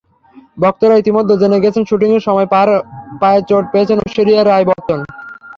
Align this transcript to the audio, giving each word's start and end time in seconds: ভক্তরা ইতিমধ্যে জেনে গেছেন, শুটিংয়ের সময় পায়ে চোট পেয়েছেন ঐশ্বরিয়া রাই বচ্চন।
ভক্তরা 0.57 0.95
ইতিমধ্যে 0.97 1.35
জেনে 1.41 1.63
গেছেন, 1.63 1.83
শুটিংয়ের 1.89 2.25
সময় 2.27 2.47
পায়ে 3.21 3.41
চোট 3.49 3.63
পেয়েছেন 3.73 3.97
ঐশ্বরিয়া 4.01 4.41
রাই 4.41 4.63
বচ্চন। 4.69 4.99